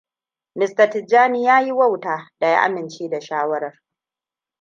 [0.57, 0.89] Mr.
[0.89, 3.79] Tijjani ya yi wauta da ya amince da shawarar.